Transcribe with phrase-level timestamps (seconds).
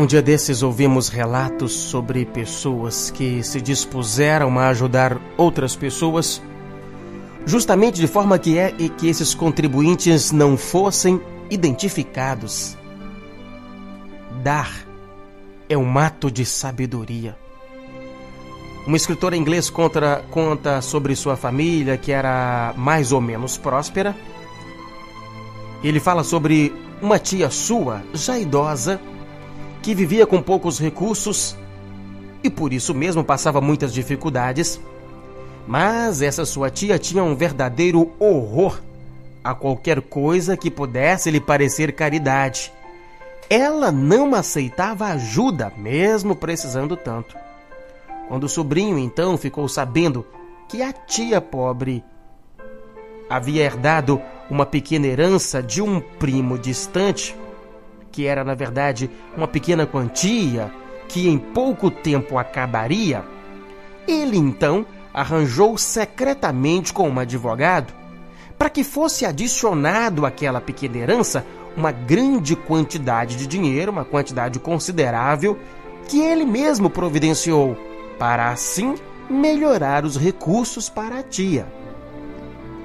[0.00, 6.40] Um dia desses ouvimos relatos sobre pessoas que se dispuseram a ajudar outras pessoas,
[7.44, 12.78] justamente de forma que é e que esses contribuintes não fossem identificados.
[14.42, 14.70] Dar
[15.68, 17.36] é um ato de sabedoria.
[18.88, 24.16] Um escritor inglês conta, conta sobre sua família que era mais ou menos próspera.
[25.84, 28.98] Ele fala sobre uma tia sua, já idosa,
[29.82, 31.56] que vivia com poucos recursos
[32.42, 34.80] e por isso mesmo passava muitas dificuldades.
[35.66, 38.80] Mas essa sua tia tinha um verdadeiro horror
[39.44, 42.72] a qualquer coisa que pudesse lhe parecer caridade.
[43.48, 47.36] Ela não aceitava ajuda, mesmo precisando tanto.
[48.28, 50.24] Quando o sobrinho então ficou sabendo
[50.68, 52.04] que a tia pobre
[53.28, 57.34] havia herdado uma pequena herança de um primo distante,
[58.10, 60.72] que era na verdade uma pequena quantia
[61.08, 63.24] que em pouco tempo acabaria,
[64.06, 67.92] ele então arranjou secretamente com um advogado
[68.56, 75.58] para que fosse adicionado àquela pequena herança uma grande quantidade de dinheiro, uma quantidade considerável,
[76.06, 77.76] que ele mesmo providenciou,
[78.18, 78.96] para assim
[79.30, 81.66] melhorar os recursos para a tia.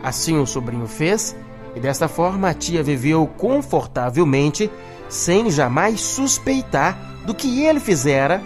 [0.02, 1.36] Assim o sobrinho fez,
[1.76, 4.72] e desta forma a tia viveu confortavelmente,
[5.10, 8.42] sem jamais suspeitar do que ele fizera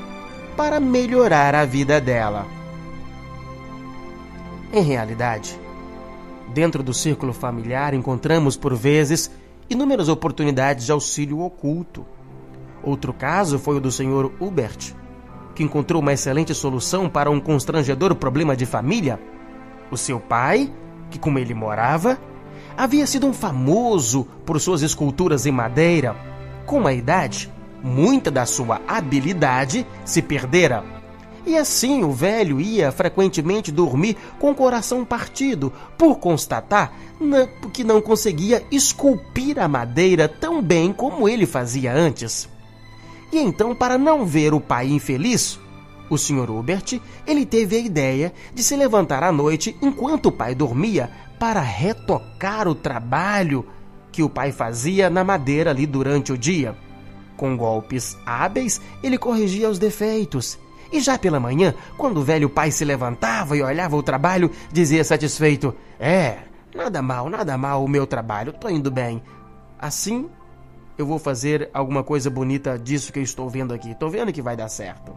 [0.55, 2.45] para melhorar a vida dela.
[4.71, 5.59] Em realidade,
[6.53, 9.31] dentro do círculo familiar encontramos por vezes
[9.69, 12.05] inúmeras oportunidades de auxílio oculto.
[12.83, 14.93] Outro caso foi o do senhor Hubert,
[15.55, 19.19] que encontrou uma excelente solução para um constrangedor problema de família.
[19.91, 20.71] O seu pai,
[21.09, 22.17] que como ele morava,
[22.77, 26.28] havia sido um famoso por suas esculturas em madeira.
[26.69, 30.85] Com a idade, muita da sua habilidade se perdera
[31.43, 36.93] e assim o velho ia frequentemente dormir com o coração partido, por constatar
[37.73, 42.47] que não conseguia esculpir a madeira tão bem como ele fazia antes.
[43.31, 45.59] E então, para não ver o pai infeliz,
[46.07, 46.51] o Sr.
[46.51, 51.09] Hubert, ele teve a ideia de se levantar à noite enquanto o pai dormia
[51.39, 53.65] para retocar o trabalho
[54.11, 56.75] que o pai fazia na madeira ali durante o dia.
[57.37, 60.57] Com golpes hábeis, ele corrigia os defeitos
[60.91, 65.03] e já pela manhã, quando o velho pai se levantava e olhava o trabalho, dizia
[65.03, 66.39] satisfeito: É,
[66.73, 69.21] nada mal, nada mal o meu trabalho, tô indo bem.
[69.77, 70.27] Assim,
[70.97, 73.93] eu vou fazer alguma coisa bonita disso que eu estou vendo aqui.
[73.95, 75.13] Tô vendo que vai dar certo.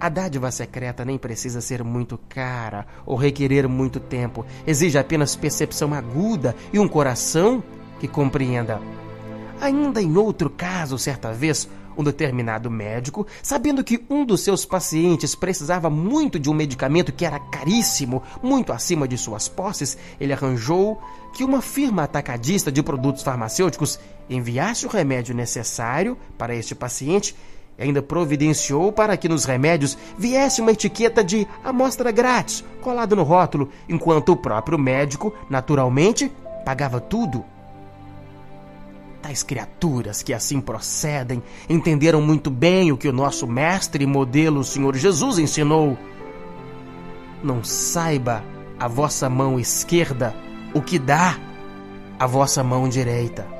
[0.00, 4.46] A dádiva secreta nem precisa ser muito cara ou requerer muito tempo.
[4.66, 7.62] Exige apenas percepção aguda e um coração
[7.98, 8.80] que compreenda.
[9.60, 11.68] Ainda em outro caso, certa vez,
[11.98, 17.26] um determinado médico, sabendo que um dos seus pacientes precisava muito de um medicamento que
[17.26, 20.98] era caríssimo, muito acima de suas posses, ele arranjou
[21.34, 24.00] que uma firma atacadista de produtos farmacêuticos
[24.30, 27.36] enviasse o remédio necessário para este paciente
[27.80, 33.22] e ainda providenciou para que nos remédios viesse uma etiqueta de amostra grátis colada no
[33.22, 36.30] rótulo, enquanto o próprio médico, naturalmente,
[36.64, 37.42] pagava tudo.
[39.22, 44.60] Tais criaturas que assim procedem entenderam muito bem o que o nosso mestre e modelo,
[44.60, 45.96] o Senhor Jesus, ensinou.
[47.42, 48.44] Não saiba
[48.78, 50.34] a vossa mão esquerda
[50.74, 51.38] o que dá
[52.18, 53.59] a vossa mão direita.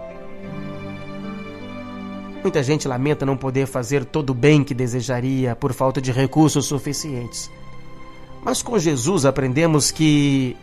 [2.42, 6.66] Muita gente lamenta não poder fazer todo o bem que desejaria por falta de recursos
[6.66, 7.50] suficientes.
[8.42, 10.56] Mas com Jesus aprendemos que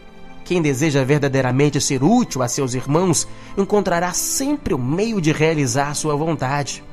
[0.44, 6.16] quem deseja verdadeiramente ser útil a seus irmãos encontrará sempre o meio de realizar sua
[6.16, 6.84] vontade.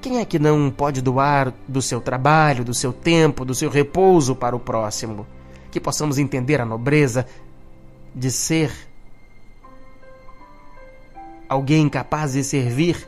[0.00, 4.34] Quem é que não pode doar do seu trabalho, do seu tempo, do seu repouso
[4.34, 5.24] para o próximo?
[5.70, 7.24] Que possamos entender a nobreza
[8.12, 8.72] de ser
[11.48, 13.06] alguém capaz de servir,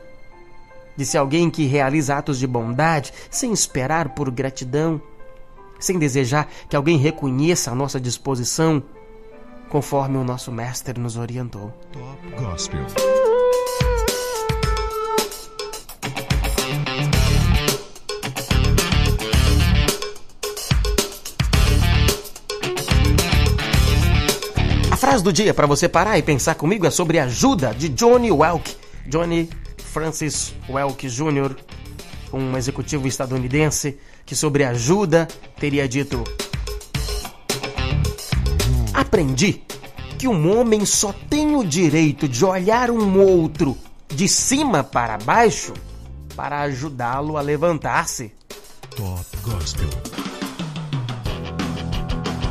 [1.03, 5.01] ser alguém que realiza atos de bondade sem esperar por gratidão
[5.79, 8.81] sem desejar que alguém reconheça a nossa disposição,
[9.69, 11.71] conforme o nosso mestre nos orientou.
[11.91, 12.85] Top Gospel.
[24.91, 28.31] A frase do dia para você parar e pensar comigo é sobre ajuda de Johnny
[28.31, 28.75] Welk.
[29.07, 29.49] Johnny
[29.95, 31.55] Francis Welk Jr.,
[32.33, 35.25] um executivo estadunidense que sobre ajuda
[35.57, 36.21] teria dito:
[38.93, 39.63] Aprendi
[40.19, 43.77] que um homem só tem o direito de olhar um outro
[44.09, 45.71] de cima para baixo
[46.35, 48.33] para ajudá-lo a levantar-se.
[48.97, 50.14] Top Gospel.